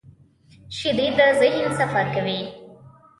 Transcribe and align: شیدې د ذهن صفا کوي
شیدې 0.77 1.07
د 1.17 1.19
ذهن 1.39 1.65
صفا 1.77 2.01
کوي 2.13 2.39